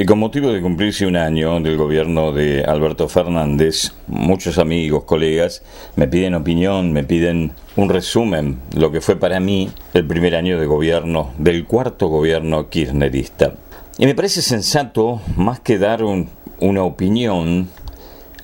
[0.00, 5.62] Y con motivo de cumplirse un año del gobierno de Alberto Fernández, muchos amigos, colegas,
[5.94, 10.58] me piden opinión, me piden un resumen, lo que fue para mí el primer año
[10.58, 13.52] de gobierno, del cuarto gobierno kirchnerista.
[13.98, 17.68] Y me parece sensato, más que dar una opinión,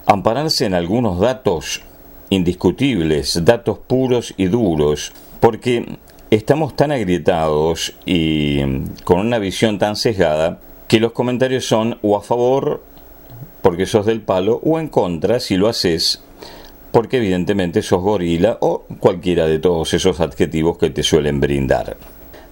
[0.04, 1.80] ampararse en algunos datos
[2.29, 5.96] indiscutibles, datos puros y duros, porque
[6.30, 8.61] estamos tan agrietados y
[9.04, 12.82] con una visión tan sesgada que los comentarios son o a favor
[13.62, 16.22] porque sos del palo o en contra si lo haces
[16.92, 21.96] porque evidentemente sos gorila o cualquiera de todos esos adjetivos que te suelen brindar.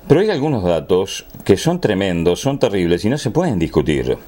[0.07, 4.19] Pero hay algunos datos que son tremendos, son terribles y no se pueden discutir.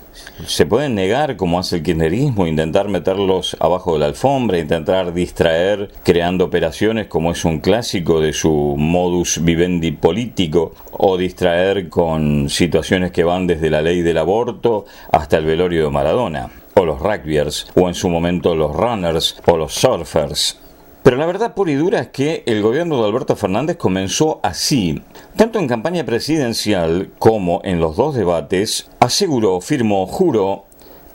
[0.47, 5.91] Se pueden negar como hace el kirchnerismo, intentar meterlos abajo de la alfombra, intentar distraer
[6.03, 13.13] creando operaciones como es un clásico de su modus vivendi político, o distraer con situaciones
[13.13, 17.67] que van desde la ley del aborto hasta el velorio de Maradona, o los rugbyers,
[17.75, 20.59] o en su momento los runners, o los surfers.
[21.07, 25.01] Pero la verdad pura y dura es que el gobierno de Alberto Fernández comenzó así.
[25.37, 30.65] Tanto en campaña presidencial como en los dos debates, aseguró, firmó, juró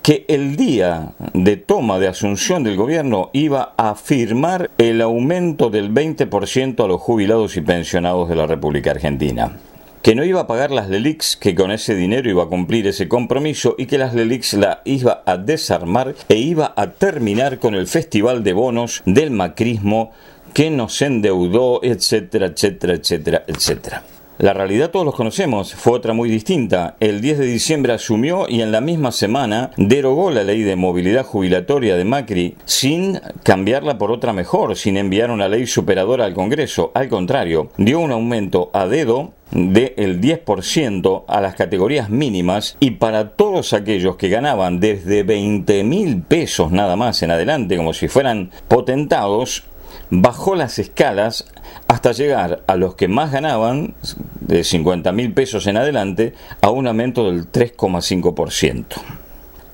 [0.01, 5.93] que el día de toma de asunción del gobierno iba a firmar el aumento del
[5.93, 9.57] 20% a los jubilados y pensionados de la República Argentina
[10.01, 13.07] que no iba a pagar las LELIX, que con ese dinero iba a cumplir ese
[13.07, 17.87] compromiso y que las LELIX la iba a desarmar e iba a terminar con el
[17.87, 20.11] festival de bonos del macrismo
[20.53, 24.03] que nos endeudó, etcétera, etcétera, etcétera, etcétera.
[24.41, 26.95] La realidad todos los conocemos, fue otra muy distinta.
[26.99, 31.23] El 10 de diciembre asumió y en la misma semana derogó la ley de movilidad
[31.23, 36.91] jubilatoria de Macri sin cambiarla por otra mejor, sin enviar una ley superadora al Congreso.
[36.95, 43.31] Al contrario, dio un aumento a dedo del 10% a las categorías mínimas y para
[43.31, 48.49] todos aquellos que ganaban desde 20 mil pesos nada más en adelante, como si fueran
[48.67, 49.65] potentados,
[50.11, 51.45] bajó las escalas
[51.87, 53.95] hasta llegar a los que más ganaban,
[54.41, 58.85] de 50 mil pesos en adelante, a un aumento del 3,5%.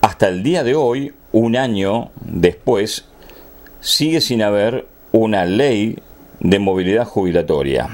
[0.01, 3.05] Hasta el día de hoy, un año después,
[3.81, 5.97] sigue sin haber una ley
[6.39, 7.89] de movilidad jubilatoria.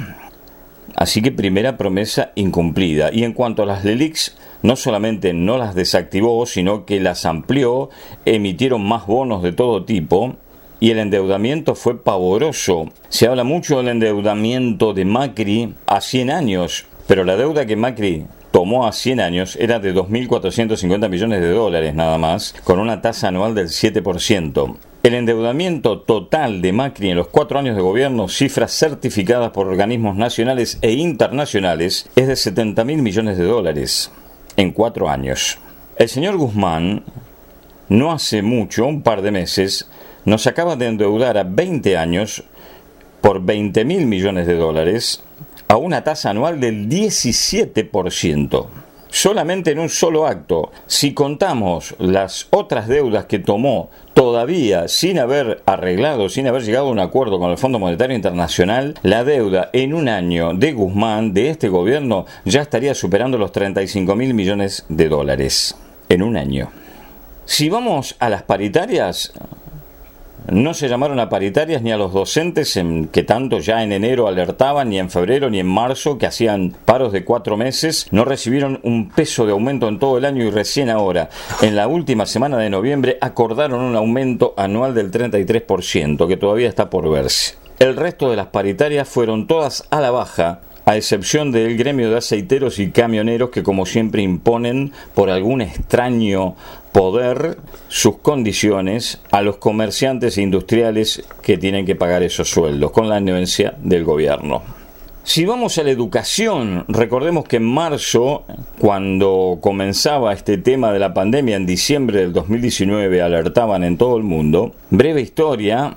[0.95, 3.09] Así que primera promesa incumplida.
[3.11, 7.89] Y en cuanto a las LELIX, no solamente no las desactivó, sino que las amplió,
[8.25, 10.35] emitieron más bonos de todo tipo,
[10.83, 12.89] y el endeudamiento fue pavoroso.
[13.07, 18.25] Se habla mucho del endeudamiento de Macri a 100 años, pero la deuda que Macri
[18.51, 23.29] tomó a 100 años era de 2.450 millones de dólares nada más, con una tasa
[23.29, 24.75] anual del 7%.
[25.03, 30.17] El endeudamiento total de Macri en los cuatro años de gobierno, cifras certificadas por organismos
[30.17, 34.11] nacionales e internacionales, es de 70 mil millones de dólares
[34.57, 35.59] en cuatro años.
[35.95, 37.05] El señor Guzmán,
[37.87, 39.87] no hace mucho, un par de meses,
[40.25, 42.43] nos acaba de endeudar a 20 años
[43.21, 45.23] por 20 mil millones de dólares
[45.67, 48.67] a una tasa anual del 17%.
[49.09, 50.71] Solamente en un solo acto.
[50.87, 56.91] Si contamos las otras deudas que tomó todavía sin haber arreglado, sin haber llegado a
[56.91, 61.49] un acuerdo con el Fondo Monetario Internacional, la deuda en un año de Guzmán, de
[61.49, 65.75] este gobierno, ya estaría superando los 35 mil millones de dólares.
[66.09, 66.71] En un año.
[67.45, 69.31] Si vamos a las paritarias,
[70.51, 74.27] no se llamaron a paritarias ni a los docentes en, que tanto ya en enero
[74.27, 78.79] alertaban, ni en febrero ni en marzo, que hacían paros de cuatro meses, no recibieron
[78.83, 81.29] un peso de aumento en todo el año y recién ahora,
[81.61, 86.89] en la última semana de noviembre, acordaron un aumento anual del 33%, que todavía está
[86.89, 87.55] por verse.
[87.79, 92.17] El resto de las paritarias fueron todas a la baja, a excepción del gremio de
[92.17, 96.55] aceiteros y camioneros que como siempre imponen por algún extraño
[96.91, 97.57] poder
[97.87, 103.15] sus condiciones a los comerciantes e industriales que tienen que pagar esos sueldos con la
[103.15, 104.61] anuencia del gobierno.
[105.25, 108.43] Si vamos a la educación, recordemos que en marzo,
[108.77, 114.23] cuando comenzaba este tema de la pandemia, en diciembre del 2019, alertaban en todo el
[114.23, 115.93] mundo, breve historia,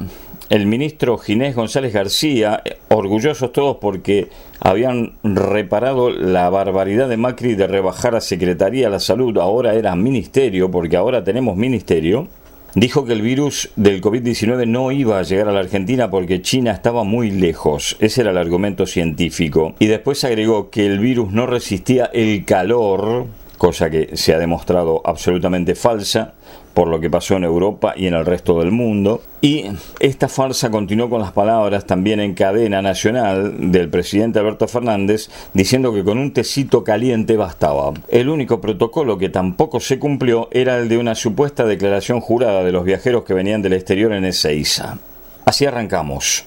[0.49, 4.29] el ministro Ginés González García, orgullosos todos porque
[4.61, 9.97] habían reparado la barbaridad de Macri de rebajar a Secretaría de la Salud, ahora era
[9.97, 12.29] ministerio, porque ahora tenemos ministerio,
[12.75, 16.73] dijo que el virus del COVID-19 no iba a llegar a la Argentina porque China
[16.73, 17.97] estaba muy lejos.
[18.01, 19.75] Ese era el argumento científico.
[19.79, 23.27] Y después agregó que el virus no resistía el calor
[23.57, 26.35] cosa que se ha demostrado absolutamente falsa
[26.77, 29.23] por lo que pasó en Europa y en el resto del mundo.
[29.41, 29.65] Y
[29.99, 35.95] esta farsa continuó con las palabras también en cadena nacional del presidente Alberto Fernández diciendo
[35.95, 37.95] que con un tecito caliente bastaba.
[38.11, 42.73] El único protocolo que tampoco se cumplió era el de una supuesta declaración jurada de
[42.73, 44.99] los viajeros que venían del exterior en Ezeiza.
[45.47, 46.45] Así arrancamos.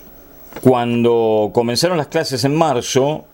[0.61, 3.25] Cuando comenzaron las clases en marzo,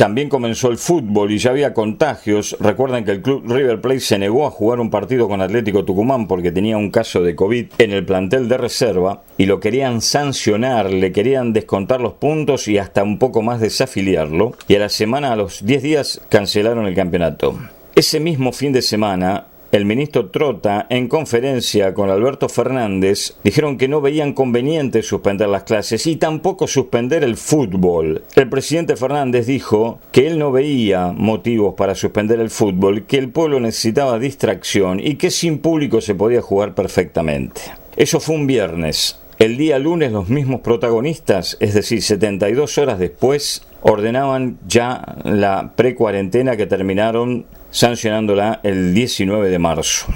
[0.00, 2.56] también comenzó el fútbol y ya había contagios.
[2.58, 6.26] Recuerden que el club River Plate se negó a jugar un partido con Atlético Tucumán
[6.26, 10.90] porque tenía un caso de COVID en el plantel de reserva y lo querían sancionar,
[10.90, 14.54] le querían descontar los puntos y hasta un poco más desafiliarlo.
[14.68, 17.58] Y a la semana, a los 10 días, cancelaron el campeonato.
[17.94, 23.86] Ese mismo fin de semana, el ministro Trota, en conferencia con Alberto Fernández, dijeron que
[23.86, 28.24] no veían conveniente suspender las clases y tampoco suspender el fútbol.
[28.34, 33.30] El presidente Fernández dijo que él no veía motivos para suspender el fútbol, que el
[33.30, 37.60] pueblo necesitaba distracción y que sin público se podía jugar perfectamente.
[37.96, 39.20] Eso fue un viernes.
[39.38, 46.56] El día lunes los mismos protagonistas, es decir, 72 horas después, ordenaban ya la precuarentena
[46.56, 50.06] que terminaron sancionándola el 19 de marzo.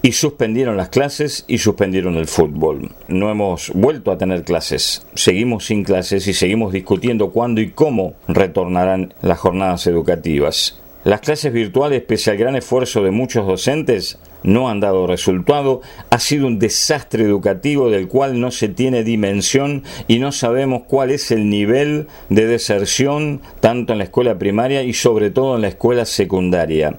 [0.00, 2.92] Y suspendieron las clases y suspendieron el fútbol.
[3.08, 5.04] No hemos vuelto a tener clases.
[5.14, 10.78] Seguimos sin clases y seguimos discutiendo cuándo y cómo retornarán las jornadas educativas.
[11.04, 15.80] Las clases virtuales, pese al gran esfuerzo de muchos docentes, no han dado resultado,
[16.10, 21.10] ha sido un desastre educativo del cual no se tiene dimensión y no sabemos cuál
[21.10, 25.68] es el nivel de deserción tanto en la escuela primaria y sobre todo en la
[25.68, 26.98] escuela secundaria.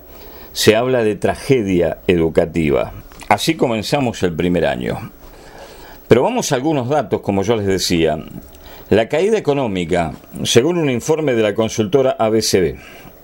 [0.53, 2.93] Se habla de tragedia educativa.
[3.27, 5.11] Así comenzamos el primer año.
[6.07, 8.17] Pero vamos a algunos datos, como yo les decía.
[8.89, 10.13] La caída económica,
[10.43, 12.77] según un informe de la consultora ABCB,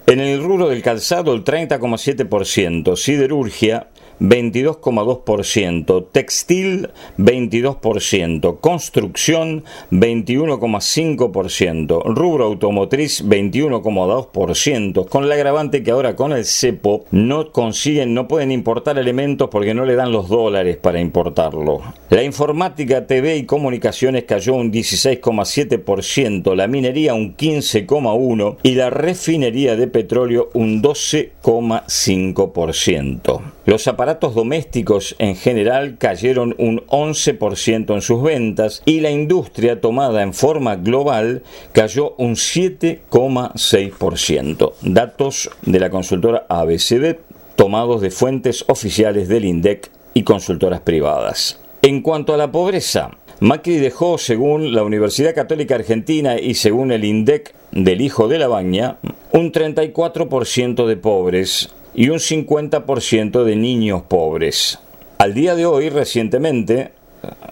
[0.07, 3.87] en el rubro del calzado el 30,7%, siderurgia
[4.19, 16.45] 22,2%, textil 22%, construcción 21,5%, rubro automotriz 21,2%, con el agravante que ahora con el
[16.45, 21.81] cepo no consiguen, no pueden importar elementos porque no le dan los dólares para importarlo.
[22.09, 29.75] La informática, TV y comunicaciones cayó un 16,7%, la minería un 15,1% y la refinería
[29.75, 33.41] de petróleo un 12,5%.
[33.65, 40.21] Los aparatos domésticos en general cayeron un 11% en sus ventas y la industria tomada
[40.21, 44.73] en forma global cayó un 7,6%.
[44.81, 47.15] Datos de la consultora ABCD
[47.55, 51.59] tomados de fuentes oficiales del INDEC y consultoras privadas.
[51.81, 57.03] En cuanto a la pobreza, Macri dejó, según la Universidad Católica Argentina y según el
[57.03, 58.97] INDEC del Hijo de la Baña,
[59.33, 64.77] un 34% de pobres y un 50% de niños pobres.
[65.17, 66.91] Al día de hoy, recientemente,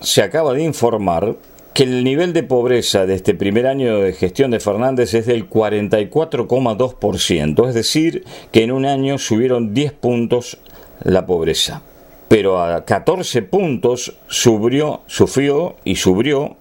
[0.02, 1.36] se acaba de informar
[1.74, 5.50] que el nivel de pobreza de este primer año de gestión de Fernández es del
[5.50, 10.60] 44,2%, es decir, que en un año subieron 10 puntos
[11.04, 11.82] la pobreza.
[12.28, 16.58] Pero a 14 puntos subió, sufrió y subió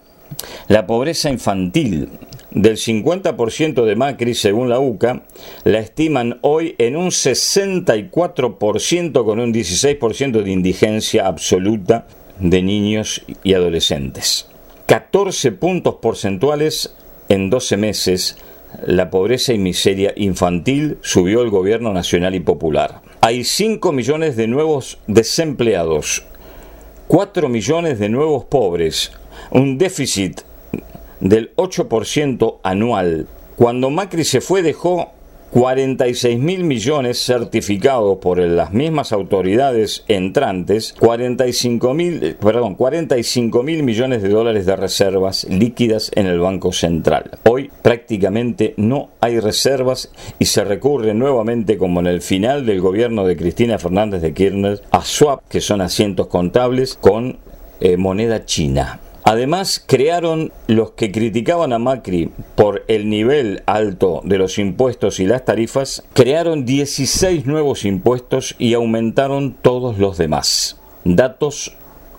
[0.68, 2.08] la pobreza infantil,
[2.54, 5.22] del 50% de Macri, según la UCA,
[5.64, 12.06] la estiman hoy en un 64% con un 16% de indigencia absoluta
[12.38, 14.48] de niños y adolescentes.
[14.86, 16.94] 14 puntos porcentuales
[17.28, 18.36] en 12 meses.
[18.86, 23.02] La pobreza y miseria infantil subió el gobierno nacional y popular.
[23.20, 26.24] Hay 5 millones de nuevos desempleados,
[27.08, 29.12] 4 millones de nuevos pobres,
[29.50, 30.40] un déficit
[31.22, 33.26] del 8% anual.
[33.56, 35.12] Cuando Macri se fue dejó
[35.52, 44.22] 46 mil millones certificados por las mismas autoridades entrantes, 45 mil, perdón, 45 mil millones
[44.22, 47.32] de dólares de reservas líquidas en el Banco Central.
[47.44, 53.26] Hoy prácticamente no hay reservas y se recurre nuevamente, como en el final del gobierno
[53.26, 57.36] de Cristina Fernández de Kirchner, a swap, que son asientos contables, con
[57.80, 59.00] eh, moneda china.
[59.24, 65.26] Además, crearon los que criticaban a Macri por el nivel alto de los impuestos y
[65.26, 70.80] las tarifas, crearon 16 nuevos impuestos y aumentaron todos los demás.
[71.04, 71.76] Datos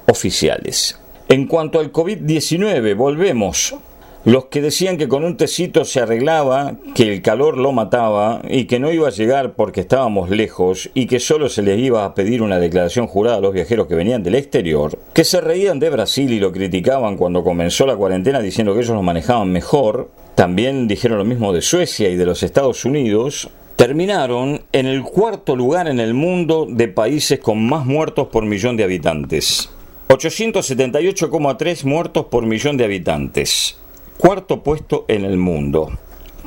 [0.08, 1.00] oficiales.
[1.28, 3.76] En cuanto al COVID-19, volvemos
[4.26, 8.66] los que decían que con un tecito se arreglaba, que el calor lo mataba y
[8.66, 12.16] que no iba a llegar porque estábamos lejos y que solo se les iba a
[12.16, 15.90] pedir una declaración jurada a los viajeros que venían del exterior, que se reían de
[15.90, 20.88] Brasil y lo criticaban cuando comenzó la cuarentena diciendo que ellos lo manejaban mejor, también
[20.88, 25.90] dijeron lo mismo de Suecia y de los Estados Unidos, terminaron en el cuarto lugar
[25.90, 29.70] en el mundo de países con más muertos por millón de habitantes.
[30.08, 33.83] 878,3 muertos por millón de habitantes.
[34.24, 35.92] Cuarto puesto en el mundo.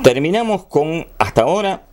[0.01, 1.83] Terminamos con, hasta ahora,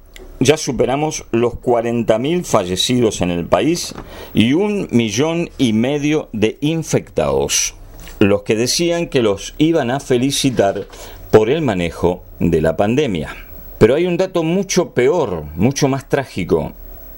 [0.40, 3.94] ya superamos los 40.000 fallecidos en el país
[4.32, 7.74] y un millón y medio de infectados.
[8.18, 10.86] Los que decían que los iban a felicitar
[11.30, 13.36] por el manejo de la pandemia.
[13.76, 16.72] Pero hay un dato mucho peor, mucho más trágico.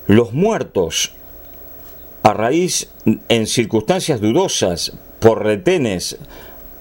[0.09, 1.13] Los muertos
[2.25, 2.91] a raíz,
[3.29, 6.19] en circunstancias dudosas, por retenes,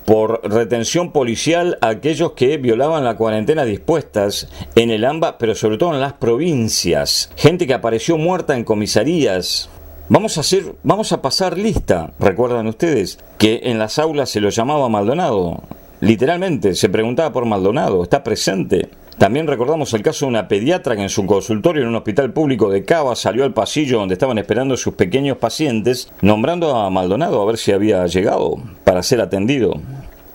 [0.05, 5.77] por retención policial a aquellos que violaban la cuarentena dispuestas en el AMBA, pero sobre
[5.77, 7.31] todo en las provincias.
[7.35, 9.69] Gente que apareció muerta en comisarías.
[10.07, 12.13] Vamos a hacer, vamos a pasar lista.
[12.19, 15.63] Recuerdan ustedes que en las aulas se lo llamaba Maldonado.
[15.99, 18.03] Literalmente se preguntaba por Maldonado.
[18.03, 18.89] Está presente.
[19.17, 22.69] También recordamos el caso de una pediatra que en su consultorio en un hospital público
[22.69, 27.45] de Cava salió al pasillo donde estaban esperando sus pequeños pacientes, nombrando a Maldonado a
[27.45, 29.79] ver si había llegado para ser atendido.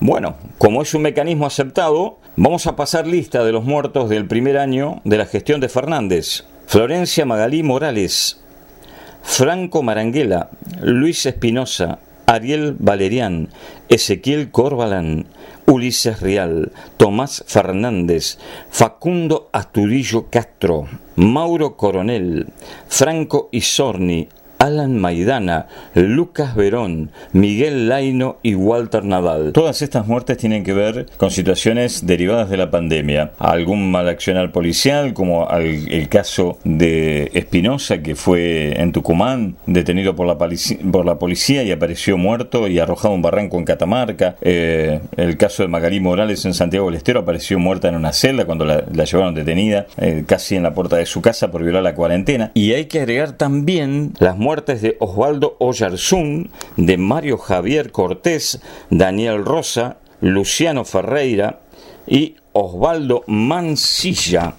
[0.01, 4.57] Bueno, como es un mecanismo aceptado, vamos a pasar lista de los muertos del primer
[4.57, 6.47] año de la gestión de Fernández.
[6.67, 8.41] Florencia Magalí Morales,
[9.23, 10.49] Franco Maranguela,
[10.81, 13.49] Luis Espinosa, Ariel Valerián,
[13.89, 15.27] Ezequiel Corbalán,
[15.71, 18.39] Ulises Rial, Tomás Fernández,
[18.71, 22.49] Facundo Asturillo Castro, Mauro Coronel,
[22.89, 24.29] Franco Isorni,
[24.61, 29.53] Alan Maidana, Lucas Verón, Miguel Laino y Walter Nadal.
[29.55, 33.33] Todas estas muertes tienen que ver con situaciones derivadas de la pandemia.
[33.39, 40.27] Algún mal accionar policial, como el caso de Espinosa, que fue en Tucumán, detenido por
[40.27, 44.37] la, por la policía y apareció muerto y arrojado un barranco en Catamarca.
[44.43, 48.45] Eh, el caso de Magalí Morales en Santiago del Estero apareció muerta en una celda
[48.45, 51.95] cuando la, llevaron detenida, eh, casi en la puerta de su casa por violar la
[51.95, 52.51] cuarentena.
[52.53, 58.61] Y hay que agregar también las muertes muertes de Osvaldo Oyarzún, de Mario Javier Cortés,
[58.91, 61.61] Daniel Rosa, Luciano Ferreira
[62.05, 64.55] y Osvaldo Mansilla,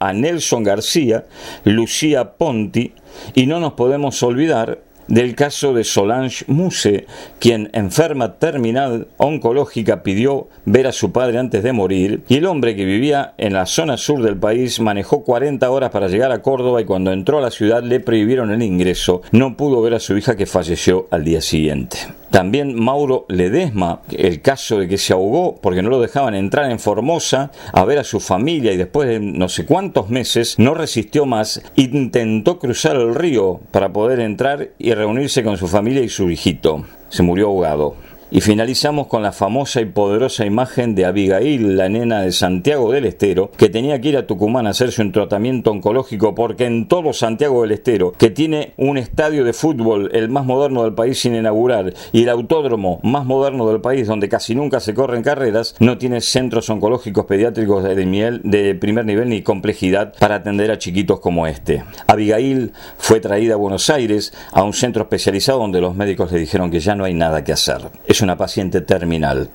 [0.00, 1.26] a Nelson García,
[1.62, 2.92] Lucía Ponti,
[3.36, 7.06] y no nos podemos olvidar del caso de Solange Muse,
[7.38, 12.76] quien enferma terminal oncológica pidió ver a su padre antes de morir, y el hombre
[12.76, 16.80] que vivía en la zona sur del país manejó 40 horas para llegar a Córdoba
[16.80, 20.16] y cuando entró a la ciudad le prohibieron el ingreso, no pudo ver a su
[20.16, 21.98] hija que falleció al día siguiente.
[22.30, 26.78] También Mauro Ledesma, el caso de que se ahogó porque no lo dejaban entrar en
[26.78, 31.26] Formosa a ver a su familia y después de no sé cuántos meses no resistió
[31.26, 36.30] más, intentó cruzar el río para poder entrar y reunirse con su familia y su
[36.30, 36.84] hijito.
[37.08, 38.05] Se murió ahogado.
[38.28, 43.04] Y finalizamos con la famosa y poderosa imagen de Abigail, la nena de Santiago del
[43.04, 47.12] Estero, que tenía que ir a Tucumán a hacerse un tratamiento oncológico porque en todo
[47.12, 51.36] Santiago del Estero, que tiene un estadio de fútbol el más moderno del país sin
[51.36, 55.96] inaugurar y el autódromo más moderno del país donde casi nunca se corren carreras, no
[55.96, 61.20] tiene centros oncológicos pediátricos de, miel, de primer nivel ni complejidad para atender a chiquitos
[61.20, 61.84] como este.
[62.08, 66.72] Abigail fue traída a Buenos Aires a un centro especializado donde los médicos le dijeron
[66.72, 67.82] que ya no hay nada que hacer
[68.16, 69.50] es una paciente terminal.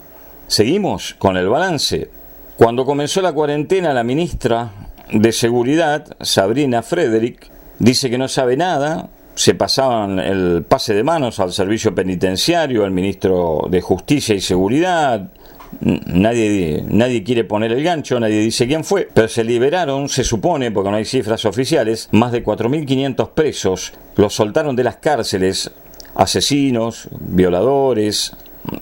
[0.45, 2.11] Seguimos con el balance.
[2.57, 4.71] Cuando comenzó la cuarentena, la ministra
[5.11, 7.49] de Seguridad, Sabrina Frederick,
[7.79, 12.91] dice que no sabe nada, se pasaban el pase de manos al servicio penitenciario, al
[12.91, 15.31] ministro de Justicia y Seguridad,
[15.79, 20.69] nadie, nadie quiere poner el gancho, nadie dice quién fue, pero se liberaron, se supone,
[20.69, 25.71] porque no hay cifras oficiales, más de 4.500 presos, los soltaron de las cárceles,
[26.13, 28.33] asesinos, violadores,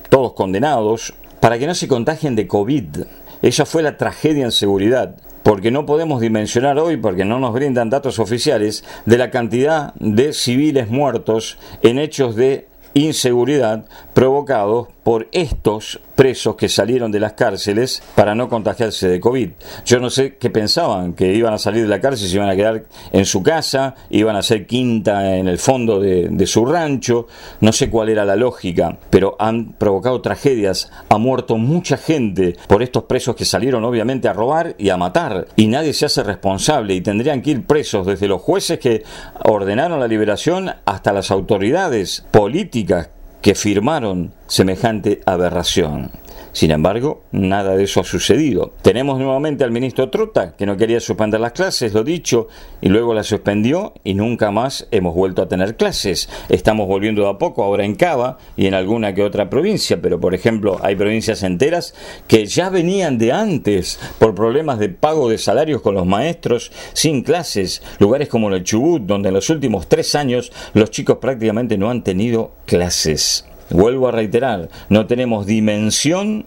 [0.09, 3.03] todos condenados, para que no se contagien de COVID.
[3.41, 7.89] Esa fue la tragedia en seguridad, porque no podemos dimensionar hoy, porque no nos brindan
[7.89, 16.01] datos oficiales, de la cantidad de civiles muertos en hechos de inseguridad provocados por estos
[16.19, 19.51] presos que salieron de las cárceles para no contagiarse de COVID.
[19.85, 22.57] Yo no sé qué pensaban, que iban a salir de la cárcel, se iban a
[22.57, 22.83] quedar
[23.13, 27.27] en su casa, iban a hacer quinta en el fondo de, su rancho,
[27.61, 32.83] no sé cuál era la lógica, pero han provocado tragedias, ha muerto mucha gente por
[32.83, 36.95] estos presos que salieron obviamente a robar y a matar, y nadie se hace responsable
[36.95, 39.05] y tendrían que ir presos desde los jueces que
[39.45, 43.07] ordenaron la liberación hasta las autoridades políticas
[43.41, 46.11] que firmaron semejante aberración.
[46.51, 48.73] Sin embargo, nada de eso ha sucedido.
[48.81, 52.47] Tenemos nuevamente al ministro Trota, que no quería suspender las clases, lo dicho,
[52.81, 56.29] y luego las suspendió y nunca más hemos vuelto a tener clases.
[56.49, 60.19] Estamos volviendo de a poco, ahora en Cava y en alguna que otra provincia, pero
[60.19, 61.93] por ejemplo hay provincias enteras
[62.27, 67.23] que ya venían de antes por problemas de pago de salarios con los maestros sin
[67.23, 71.89] clases, lugares como el Chubut, donde en los últimos tres años los chicos prácticamente no
[71.89, 73.48] han tenido clases.
[73.69, 76.45] Vuelvo a reiterar, no tenemos dimensión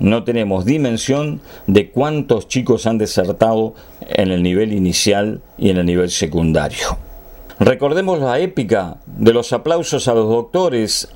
[0.00, 3.74] no tenemos dimensión de cuántos chicos han desertado
[4.08, 6.98] en el nivel inicial y en el nivel secundario.
[7.60, 11.08] Recordemos la épica de los aplausos a los doctores,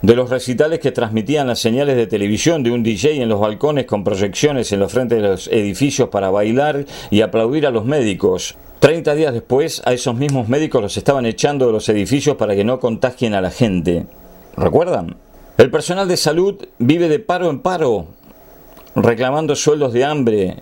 [0.00, 3.84] de los recitales que transmitían las señales de televisión de un DJ en los balcones
[3.84, 8.56] con proyecciones en los frentes de los edificios para bailar y aplaudir a los médicos.
[8.80, 12.64] Treinta días después, a esos mismos médicos los estaban echando de los edificios para que
[12.64, 14.06] no contagien a la gente.
[14.56, 15.16] ¿Recuerdan?
[15.58, 18.08] El personal de salud vive de paro en paro,
[18.94, 20.56] reclamando sueldos de hambre,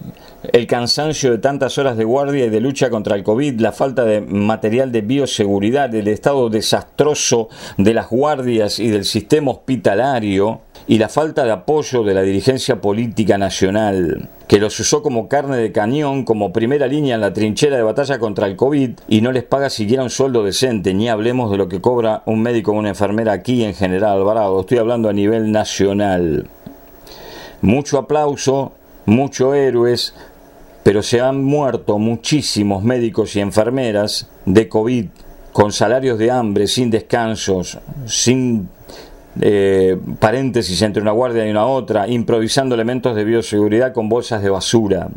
[0.52, 4.04] el cansancio de tantas horas de guardia y de lucha contra el COVID, la falta
[4.04, 10.98] de material de bioseguridad, el estado desastroso de las guardias y del sistema hospitalario y
[10.98, 15.70] la falta de apoyo de la dirigencia política nacional que los usó como carne de
[15.70, 19.44] cañón, como primera línea en la trinchera de batalla contra el COVID y no les
[19.44, 22.88] paga siquiera un sueldo decente, ni hablemos de lo que cobra un médico o una
[22.88, 26.48] enfermera aquí en General Alvarado, estoy hablando a nivel nacional.
[27.62, 28.72] Mucho aplauso,
[29.06, 30.14] mucho héroes,
[30.82, 35.06] pero se han muerto muchísimos médicos y enfermeras de COVID
[35.52, 38.68] con salarios de hambre, sin descansos, sin
[39.40, 44.50] eh, paréntesis entre una guardia y una otra, improvisando elementos de bioseguridad con bolsas de
[44.50, 45.08] basura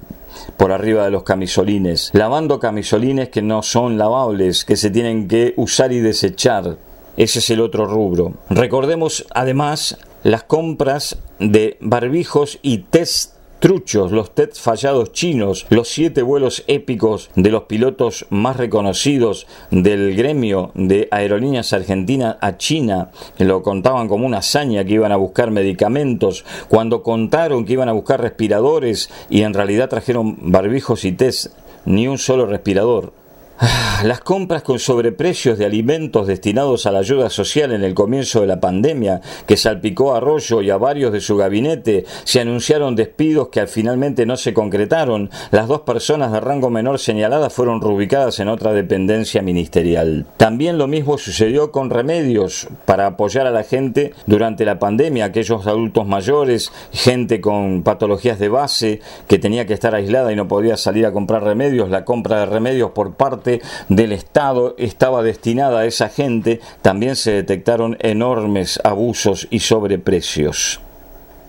[0.58, 5.54] por arriba de los camisolines, lavando camisolines que no son lavables, que se tienen que
[5.58, 6.78] usar y desechar.
[7.16, 8.34] Ese es el otro rubro.
[8.50, 16.22] Recordemos además las compras de barbijos y test truchos, los test fallados chinos, los siete
[16.22, 23.64] vuelos épicos de los pilotos más reconocidos del gremio de aerolíneas argentinas a China, lo
[23.64, 28.20] contaban como una hazaña que iban a buscar medicamentos, cuando contaron que iban a buscar
[28.20, 31.54] respiradores y en realidad trajeron barbijos y test,
[31.86, 33.23] ni un solo respirador.
[33.60, 38.42] Ah, las compras con sobreprecios de alimentos destinados a la ayuda social en el comienzo
[38.42, 42.96] de la pandemia, que salpicó a Arroyo y a varios de su gabinete, se anunciaron
[42.96, 45.30] despidos que finalmente no se concretaron.
[45.52, 50.26] Las dos personas de rango menor señaladas fueron reubicadas en otra dependencia ministerial.
[50.38, 55.68] También lo mismo sucedió con remedios para apoyar a la gente durante la pandemia, aquellos
[55.68, 60.76] adultos mayores, gente con patologías de base que tenía que estar aislada y no podía
[60.76, 63.43] salir a comprar remedios, la compra de remedios por parte
[63.90, 70.80] del Estado estaba destinada a esa gente, también se detectaron enormes abusos y sobreprecios.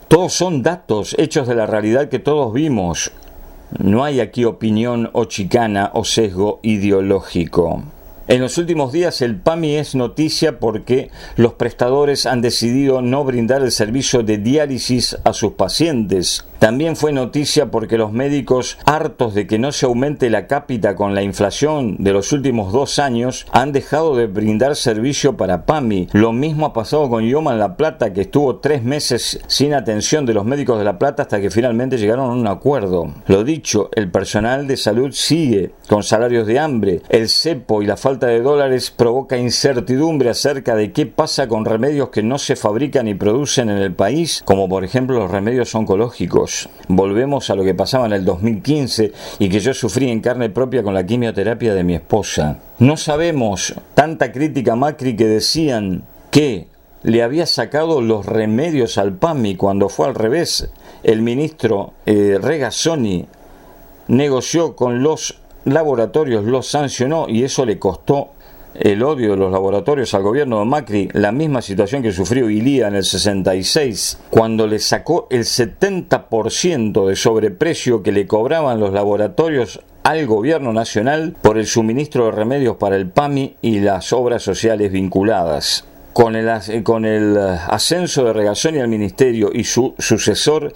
[0.09, 3.13] Todos son datos, hechos de la realidad que todos vimos.
[3.79, 7.83] No hay aquí opinión o chicana o sesgo ideológico.
[8.27, 13.63] En los últimos días el PAMI es noticia porque los prestadores han decidido no brindar
[13.63, 16.47] el servicio de diálisis a sus pacientes.
[16.65, 21.15] También fue noticia porque los médicos, hartos de que no se aumente la cápita con
[21.15, 26.09] la inflación de los últimos dos años, han dejado de brindar servicio para PAMI.
[26.13, 30.25] Lo mismo ha pasado con Yoma en La Plata, que estuvo tres meses sin atención
[30.25, 33.13] de los médicos de La Plata hasta que finalmente llegaron a un acuerdo.
[33.27, 37.03] Lo dicho, el personal de salud sigue con salarios de hambre.
[37.11, 42.09] El cepo y la falta de dólares provoca incertidumbre acerca de qué pasa con remedios
[42.09, 46.54] que no se fabrican y producen en el país, como por ejemplo los remedios oncológicos.
[46.89, 50.83] Volvemos a lo que pasaba en el 2015 y que yo sufrí en carne propia
[50.83, 52.59] con la quimioterapia de mi esposa.
[52.79, 56.69] No sabemos tanta crítica Macri que decían que
[57.03, 60.71] le había sacado los remedios al PAMI cuando fue al revés.
[61.03, 63.27] El ministro eh, Regazzoni
[64.09, 68.34] negoció con los laboratorios, los sancionó y eso le costó
[68.75, 72.89] el odio de los laboratorios al gobierno de Macri, la misma situación que sufrió Ilía
[72.89, 79.81] en el 66, cuando le sacó el 70% de sobreprecio que le cobraban los laboratorios
[80.03, 84.93] al gobierno nacional por el suministro de remedios para el PAMI y las obras sociales
[84.93, 85.87] vinculadas.
[86.13, 90.73] Con el, ascenso de Regazzoni al ministerio y su sucesor,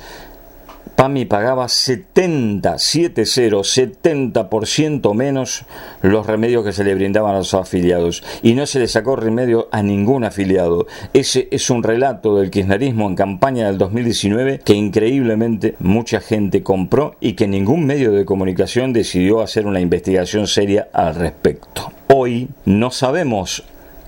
[0.98, 5.64] PAMI pagaba 70, 70, 70% menos
[6.02, 9.68] los remedios que se le brindaban a los afiliados y no se le sacó remedio
[9.70, 10.88] a ningún afiliado.
[11.14, 17.14] Ese es un relato del kirchnerismo en campaña del 2019 que increíblemente mucha gente compró
[17.20, 21.92] y que ningún medio de comunicación decidió hacer una investigación seria al respecto.
[22.08, 23.62] Hoy no sabemos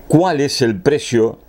[0.09, 1.39] cuál es el precio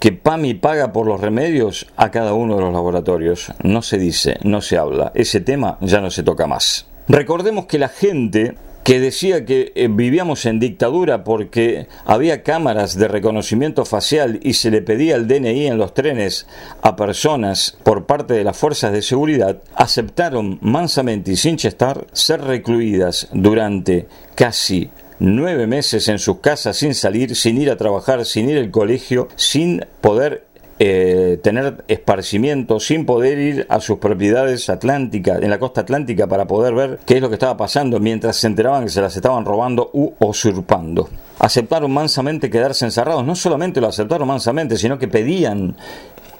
[0.00, 3.52] que PAMI paga por los remedios a cada uno de los laboratorios.
[3.62, 5.12] No se dice, no se habla.
[5.14, 6.86] Ese tema ya no se toca más.
[7.06, 13.08] Recordemos que la gente que decía que eh, vivíamos en dictadura porque había cámaras de
[13.08, 16.46] reconocimiento facial y se le pedía el DNI en los trenes
[16.80, 22.40] a personas por parte de las fuerzas de seguridad, aceptaron mansamente y sin chestar ser
[22.40, 28.50] recluidas durante casi nueve meses en sus casas sin salir, sin ir a trabajar, sin
[28.50, 30.46] ir al colegio, sin poder
[30.82, 36.46] eh, tener esparcimiento, sin poder ir a sus propiedades atlánticas, en la costa atlántica, para
[36.46, 39.44] poder ver qué es lo que estaba pasando mientras se enteraban que se las estaban
[39.44, 41.10] robando u usurpando.
[41.38, 45.76] Aceptaron mansamente quedarse encerrados, no solamente lo aceptaron mansamente, sino que pedían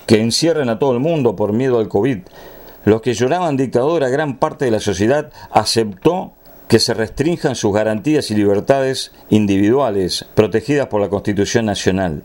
[0.07, 2.21] que encierren a todo el mundo por miedo al COVID.
[2.87, 6.33] Los que lloraban dictadura, gran parte de la sociedad aceptó
[6.71, 12.23] que se restrinjan sus garantías y libertades individuales protegidas por la Constitución Nacional.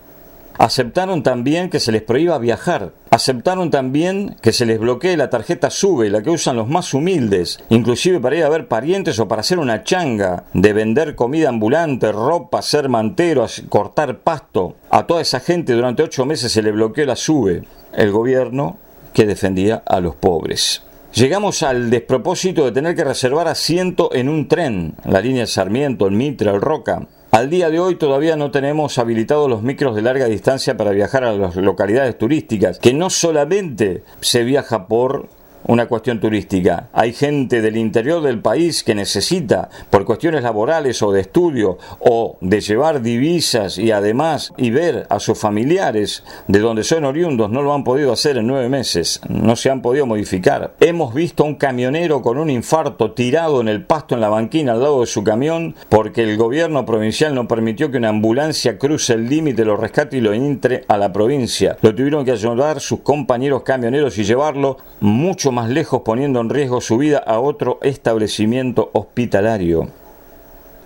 [0.60, 2.92] Aceptaron también que se les prohíba viajar.
[3.10, 7.60] Aceptaron también que se les bloquee la tarjeta SUBE, la que usan los más humildes,
[7.70, 12.12] inclusive para ir a ver parientes o para hacer una changa, de vender comida ambulante,
[12.12, 14.76] ropa, ser mantero, cortar pasto.
[14.92, 18.78] A toda esa gente durante ocho meses se le bloqueó la SUBE, el gobierno
[19.12, 20.84] que defendía a los pobres.
[21.16, 26.14] Llegamos al despropósito de tener que reservar asiento en un tren, la línea Sarmiento, el
[26.14, 27.08] Mitra, el Roca.
[27.32, 31.24] Al día de hoy todavía no tenemos habilitados los micros de larga distancia para viajar
[31.24, 35.30] a las localidades turísticas, que no solamente se viaja por
[35.68, 36.90] una cuestión turística.
[36.92, 39.70] Hay gente del interior del país que necesita,
[40.06, 45.38] cuestiones laborales o de estudio, o de llevar divisas y además y ver a sus
[45.38, 49.70] familiares de donde son oriundos, no lo han podido hacer en nueve meses, no se
[49.70, 50.76] han podido modificar.
[50.80, 54.74] Hemos visto a un camionero con un infarto tirado en el pasto en la banquina
[54.74, 59.14] al lado de su camión porque el gobierno provincial no permitió que una ambulancia cruce
[59.14, 61.78] el límite, lo rescate y lo entre a la provincia.
[61.82, 66.82] Lo tuvieron que ayudar sus compañeros camioneros y llevarlo mucho más lejos poniendo en riesgo
[66.82, 69.88] su vida a otro establecimiento hospitalario.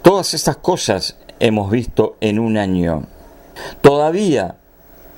[0.02, 3.04] Todas estas cosas hemos visto en un año.
[3.82, 4.56] Todavía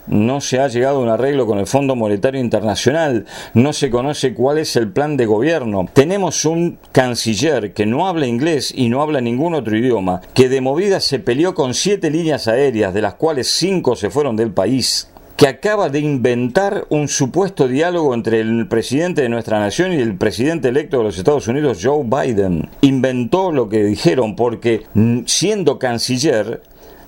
[0.07, 4.33] no se ha llegado a un arreglo con el Fondo Monetario Internacional, no se conoce
[4.33, 5.87] cuál es el plan de gobierno.
[5.93, 10.61] Tenemos un canciller que no habla inglés y no habla ningún otro idioma, que de
[10.61, 15.10] movida se peleó con siete líneas aéreas, de las cuales cinco se fueron del país
[15.37, 20.15] que acaba de inventar un supuesto diálogo entre el presidente de nuestra nación y el
[20.15, 22.69] presidente electo de los Estados Unidos, Joe Biden.
[22.81, 26.61] Inventó lo que dijeron porque mm, siendo canciller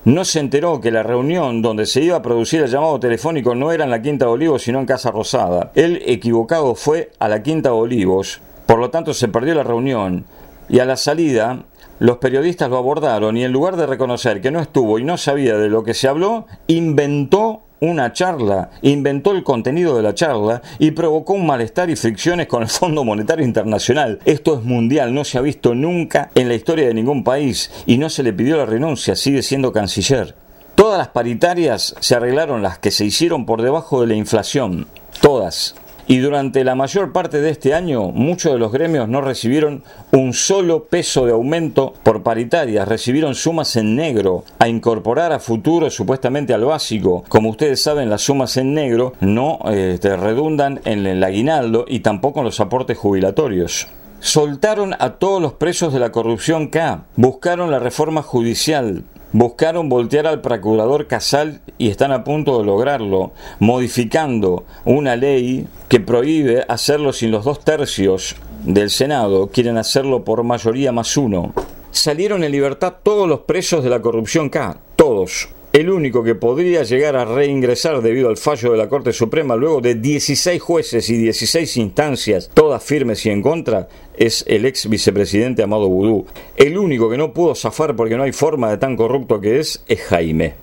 [0.04, 3.72] no se enteró que la reunión donde se iba a producir el llamado telefónico no
[3.72, 5.72] era en la Quinta de Olivos, sino en Casa Rosada.
[5.74, 10.26] Él equivocado fue a la Quinta de Olivos, por lo tanto se perdió la reunión
[10.68, 11.64] y a la salida
[12.00, 15.56] los periodistas lo abordaron y en lugar de reconocer que no estuvo y no sabía
[15.56, 20.92] de lo que se habló, inventó una charla, inventó el contenido de la charla y
[20.92, 24.20] provocó un malestar y fricciones con el Fondo Monetario Internacional.
[24.24, 27.98] Esto es mundial, no se ha visto nunca en la historia de ningún país y
[27.98, 30.34] no se le pidió la renuncia, sigue siendo canciller.
[30.74, 34.88] Todas las paritarias se arreglaron las que se hicieron por debajo de la inflación,
[35.20, 35.76] todas.
[36.06, 40.34] Y durante la mayor parte de este año, muchos de los gremios no recibieron un
[40.34, 46.52] solo peso de aumento por paritarias, recibieron sumas en negro a incorporar a futuro supuestamente
[46.52, 47.24] al básico.
[47.28, 52.40] Como ustedes saben, las sumas en negro no este, redundan en el aguinaldo y tampoco
[52.40, 53.88] en los aportes jubilatorios.
[54.20, 60.28] Soltaron a todos los presos de la corrupción K, buscaron la reforma judicial, buscaron voltear
[60.28, 67.12] al procurador Casal y están a punto de lograrlo, modificando una ley que prohíbe hacerlo
[67.12, 71.52] sin los dos tercios del Senado, quieren hacerlo por mayoría más uno.
[71.90, 75.48] Salieron en libertad todos los presos de la corrupción K, todos.
[75.74, 79.80] El único que podría llegar a reingresar debido al fallo de la Corte Suprema luego
[79.80, 85.64] de 16 jueces y 16 instancias, todas firmes y en contra, es el ex vicepresidente
[85.64, 86.26] Amado Boudou.
[86.56, 89.82] El único que no pudo zafar porque no hay forma de tan corrupto que es,
[89.88, 90.54] es Jaime.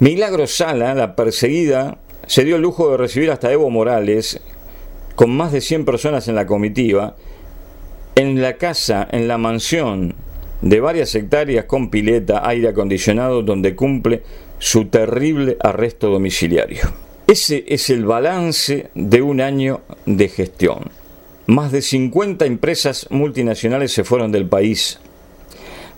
[0.00, 4.40] Milagro Sala, la perseguida, se dio el lujo de recibir hasta Evo Morales,
[5.14, 7.14] con más de 100 personas en la comitiva,
[8.16, 10.16] en la casa, en la mansión
[10.60, 14.22] de varias hectáreas con pileta, aire acondicionado, donde cumple
[14.58, 16.92] su terrible arresto domiciliario.
[17.26, 20.90] Ese es el balance de un año de gestión.
[21.46, 24.98] Más de 50 empresas multinacionales se fueron del país.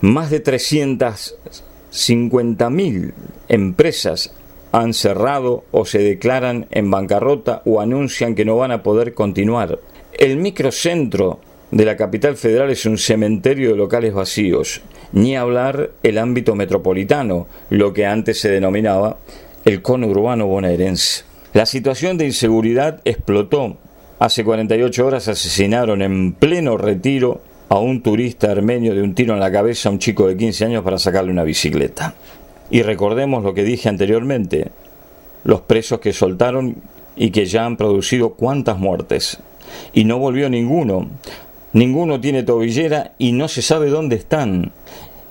[0.01, 3.13] Más de 350.000
[3.47, 4.33] empresas
[4.71, 9.79] han cerrado o se declaran en bancarrota o anuncian que no van a poder continuar.
[10.17, 11.39] El microcentro
[11.71, 17.47] de la capital federal es un cementerio de locales vacíos, ni hablar el ámbito metropolitano,
[17.69, 19.17] lo que antes se denominaba
[19.65, 21.23] el conurbano bonaerense.
[21.53, 23.77] La situación de inseguridad explotó.
[24.19, 29.39] Hace 48 horas asesinaron en pleno retiro a un turista armenio de un tiro en
[29.39, 32.15] la cabeza a un chico de 15 años para sacarle una bicicleta.
[32.69, 34.69] Y recordemos lo que dije anteriormente,
[35.43, 36.75] los presos que soltaron
[37.15, 39.39] y que ya han producido cuántas muertes.
[39.93, 41.07] Y no volvió ninguno.
[41.73, 44.71] Ninguno tiene tobillera y no se sabe dónde están.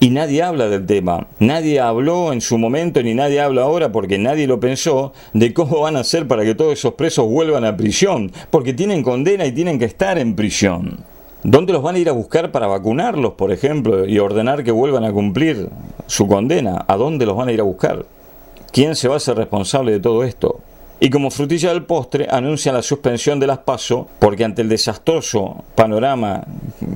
[0.01, 1.27] Y nadie habla del tema.
[1.41, 5.81] Nadie habló en su momento ni nadie habla ahora porque nadie lo pensó de cómo
[5.81, 8.31] van a hacer para que todos esos presos vuelvan a prisión.
[8.51, 11.05] Porque tienen condena y tienen que estar en prisión.
[11.43, 15.05] ¿Dónde los van a ir a buscar para vacunarlos, por ejemplo, y ordenar que vuelvan
[15.05, 15.69] a cumplir
[16.07, 16.85] su condena?
[16.87, 18.05] ¿A dónde los van a ir a buscar?
[18.73, 20.61] ¿Quién se va a hacer responsable de todo esto?
[21.01, 25.65] Y como frutilla del postre anuncia la suspensión de las PASO porque ante el desastroso
[25.75, 26.45] panorama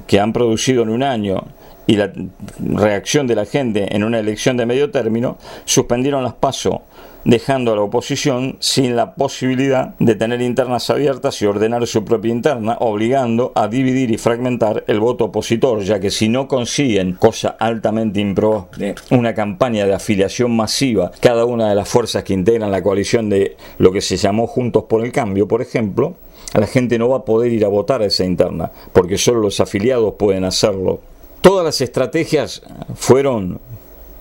[0.07, 1.45] que han producido en un año
[1.87, 2.13] y la
[2.59, 6.83] reacción de la gente en una elección de medio término, suspendieron las PASO
[7.25, 12.33] dejando a la oposición sin la posibilidad de tener internas abiertas y ordenar su propia
[12.33, 17.57] interna, obligando a dividir y fragmentar el voto opositor, ya que si no consiguen, cosa
[17.59, 22.83] altamente improbable, una campaña de afiliación masiva, cada una de las fuerzas que integran la
[22.83, 26.17] coalición de lo que se llamó Juntos por el Cambio, por ejemplo,
[26.55, 29.61] la gente no va a poder ir a votar a esa interna, porque solo los
[29.61, 31.01] afiliados pueden hacerlo.
[31.43, 32.63] Todas las estrategias
[32.95, 33.61] fueron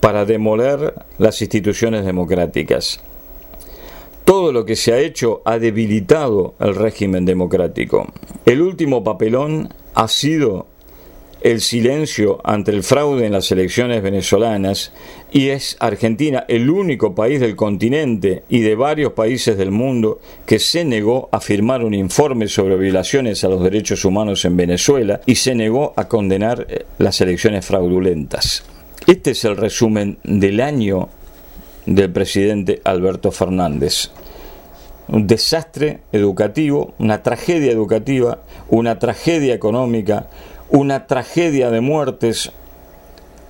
[0.00, 3.00] para demoler las instituciones democráticas.
[4.24, 8.12] Todo lo que se ha hecho ha debilitado el régimen democrático.
[8.44, 10.66] El último papelón ha sido
[11.42, 14.92] el silencio ante el fraude en las elecciones venezolanas
[15.32, 20.58] y es Argentina el único país del continente y de varios países del mundo que
[20.58, 25.34] se negó a firmar un informe sobre violaciones a los derechos humanos en Venezuela y
[25.34, 28.64] se negó a condenar eh, las elecciones fraudulentas.
[29.06, 31.08] Este es el resumen del año
[31.86, 34.10] del presidente Alberto Fernández.
[35.08, 40.28] Un desastre educativo, una tragedia educativa, una tragedia económica,
[40.72, 42.50] una tragedia de muertes,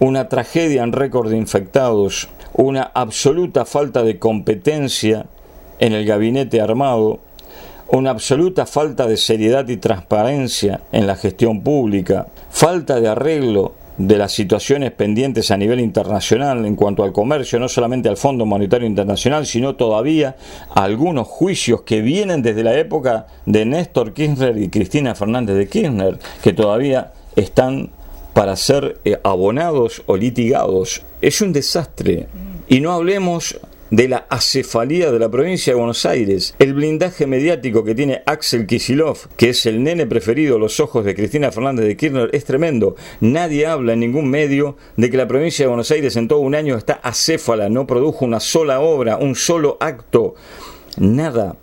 [0.00, 5.26] una tragedia en récord de infectados, una absoluta falta de competencia
[5.78, 7.20] en el gabinete armado,
[7.88, 14.18] una absoluta falta de seriedad y transparencia en la gestión pública, falta de arreglo de
[14.18, 18.87] las situaciones pendientes a nivel internacional en cuanto al comercio, no solamente al Fondo Monetario
[18.87, 20.37] Internacional, sino todavía
[20.74, 26.18] algunos juicios que vienen desde la época de Néstor Kirchner y Cristina Fernández de Kirchner,
[26.42, 27.90] que todavía están
[28.33, 31.02] para ser eh, abonados o litigados.
[31.20, 32.28] Es un desastre.
[32.68, 33.59] Y no hablemos
[33.92, 38.66] de la acefalía de la provincia de Buenos Aires, el blindaje mediático que tiene Axel
[38.66, 42.46] Kisilov, que es el nene preferido a los ojos de Cristina Fernández de Kirchner, es
[42.46, 42.96] tremendo.
[43.20, 46.55] Nadie habla en ningún medio de que la provincia de Buenos Aires en todo un
[46.55, 50.37] año está acéfala, no produjo una sola obra, un solo acto,
[50.96, 51.57] nada.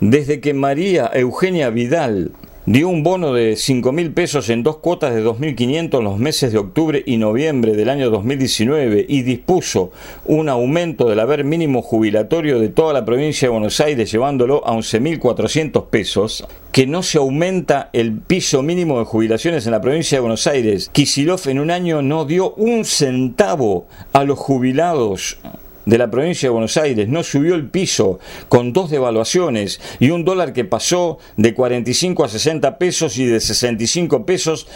[0.00, 2.32] Desde que María Eugenia Vidal
[2.66, 6.50] dio un bono de 5 mil pesos en dos cuotas de 2.500 en los meses
[6.50, 9.90] de octubre y noviembre del año 2019 y dispuso
[10.24, 14.72] un aumento del haber mínimo jubilatorio de toda la provincia de Buenos Aires llevándolo a
[14.72, 20.22] 11.400 pesos, que no se aumenta el piso mínimo de jubilaciones en la provincia de
[20.22, 20.88] Buenos Aires.
[20.90, 25.38] Kisilov en un año no dio un centavo a los jubilados
[25.86, 28.18] de la provincia de Buenos Aires no subió el piso
[28.48, 33.40] con dos devaluaciones y un dólar que pasó de 45 a 60 pesos y de
[33.40, 34.66] 65 pesos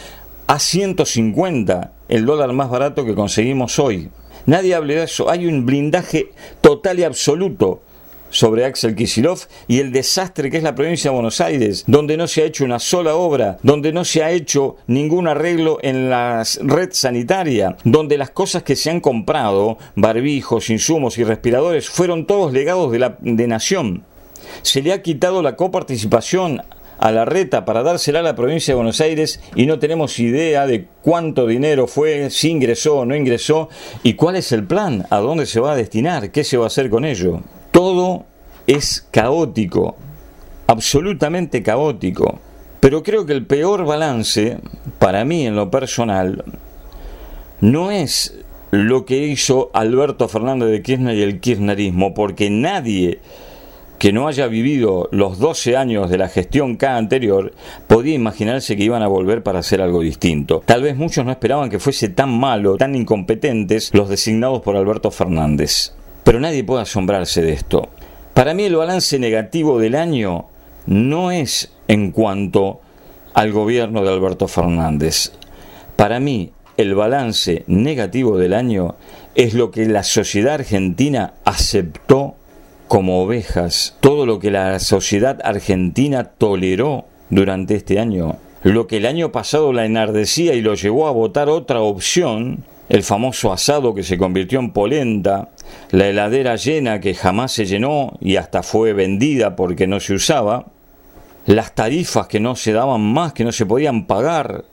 [0.46, 4.10] a 150, el dólar más barato que conseguimos hoy.
[4.46, 6.30] Nadie habla de eso, hay un blindaje
[6.62, 7.82] total y absoluto
[8.30, 12.26] sobre Axel Kisilov y el desastre que es la provincia de Buenos Aires, donde no
[12.26, 16.44] se ha hecho una sola obra, donde no se ha hecho ningún arreglo en la
[16.62, 22.52] red sanitaria, donde las cosas que se han comprado, barbijos, insumos y respiradores, fueron todos
[22.52, 24.04] legados de la de nación.
[24.62, 26.62] Se le ha quitado la coparticipación
[26.98, 30.66] a la reta para dársela a la provincia de Buenos Aires y no tenemos idea
[30.66, 33.68] de cuánto dinero fue, si ingresó o no ingresó
[34.02, 36.68] y cuál es el plan, a dónde se va a destinar, qué se va a
[36.68, 37.40] hacer con ello.
[37.70, 38.24] Todo
[38.66, 39.96] es caótico,
[40.66, 42.38] absolutamente caótico.
[42.80, 44.58] Pero creo que el peor balance,
[44.98, 46.44] para mí en lo personal,
[47.60, 48.38] no es
[48.70, 53.20] lo que hizo Alberto Fernández de Kirchner y el kirchnerismo, porque nadie
[53.98, 57.52] que no haya vivido los 12 años de la gestión K anterior
[57.88, 60.62] podía imaginarse que iban a volver para hacer algo distinto.
[60.64, 65.10] Tal vez muchos no esperaban que fuese tan malo, tan incompetentes los designados por Alberto
[65.10, 65.92] Fernández.
[66.28, 67.88] Pero nadie puede asombrarse de esto.
[68.34, 70.44] Para mí el balance negativo del año
[70.84, 72.82] no es en cuanto
[73.32, 75.32] al gobierno de Alberto Fernández.
[75.96, 78.96] Para mí el balance negativo del año
[79.36, 82.34] es lo que la sociedad argentina aceptó
[82.88, 89.06] como ovejas todo lo que la sociedad argentina toleró durante este año, lo que el
[89.06, 94.02] año pasado la enardecía y lo llevó a votar otra opción, el famoso asado que
[94.02, 95.50] se convirtió en polenta,
[95.90, 100.66] la heladera llena que jamás se llenó y hasta fue vendida porque no se usaba,
[101.46, 104.64] las tarifas que no se daban más, que no se podían pagar,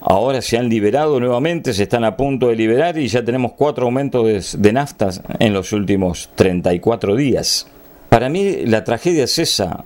[0.00, 3.86] ahora se han liberado nuevamente, se están a punto de liberar y ya tenemos cuatro
[3.86, 7.66] aumentos de, naftas en los últimos 34 días.
[8.08, 9.84] Para mí la tragedia es esa,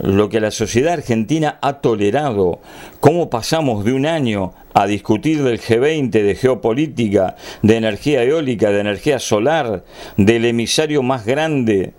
[0.00, 2.60] lo que la sociedad argentina ha tolerado,
[3.00, 8.80] cómo pasamos de un año a discutir del G20, de geopolítica, de energía eólica, de
[8.80, 9.84] energía solar,
[10.16, 11.92] del emisario más grande,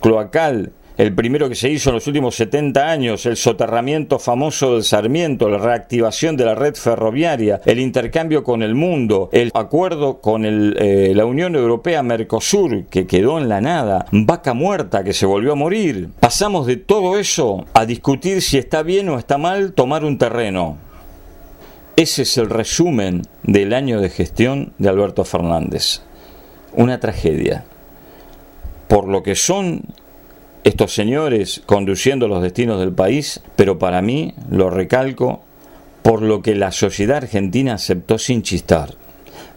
[0.00, 4.84] cloacal, el primero que se hizo en los últimos 70 años, el soterramiento famoso del
[4.84, 10.44] Sarmiento, la reactivación de la red ferroviaria, el intercambio con el mundo, el acuerdo con
[10.44, 15.52] eh, la Unión Europea Mercosur, que quedó en la nada, vaca muerta que se volvió
[15.52, 16.10] a morir.
[16.20, 20.76] Pasamos de todo eso a discutir si está bien o está mal tomar un terreno.
[21.96, 26.02] Ese es el resumen del año de gestión de Alberto Fernández.
[26.74, 27.64] Una tragedia.
[28.86, 29.82] Por lo que son
[30.64, 35.42] estos señores conduciendo los destinos del país, pero para mí, lo recalco,
[36.02, 38.94] por lo que la sociedad argentina aceptó sin chistar.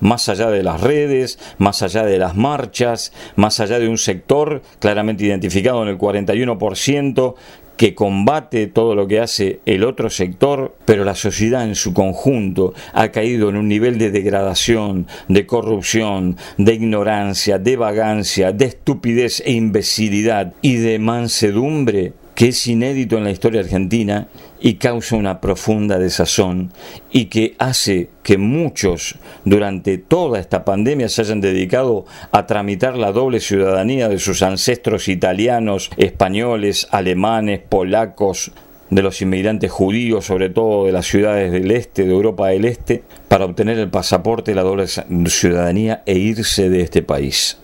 [0.04, 4.62] Más allá de las redes, más allá de las marchas, más allá de un sector
[4.80, 7.36] claramente identificado en el 41%
[7.78, 12.74] que combate todo lo que hace el otro sector, pero la sociedad en su conjunto
[12.92, 19.42] ha caído en un nivel de degradación, de corrupción, de ignorancia, de vagancia, de estupidez
[19.46, 24.28] e imbecilidad y de mansedumbre que es inédito en la historia argentina
[24.63, 26.71] y causa una profunda desazón
[27.12, 33.12] y que hace que muchos durante toda esta pandemia se hayan dedicado a tramitar la
[33.12, 38.54] doble ciudadanía de sus ancestros italianos, españoles, alemanes, polacos,
[38.89, 43.04] de los inmigrantes judíos, sobre todo de las ciudades del este, de Europa del Este,
[43.28, 47.58] para obtener el pasaporte la doble ciudadanía e irse de este país.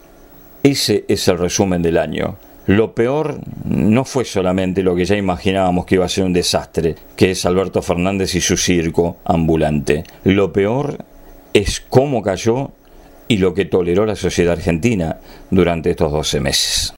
[0.63, 2.37] Ese es el resumen del año.
[2.69, 6.93] Lo peor no fue solamente lo que ya imaginábamos que iba a ser un desastre,
[7.15, 10.03] que es Alberto Fernández y su circo ambulante.
[10.23, 11.03] Lo peor
[11.51, 12.69] es cómo cayó
[13.27, 15.17] y lo que toleró la sociedad argentina
[15.49, 16.87] durante estos 12 meses.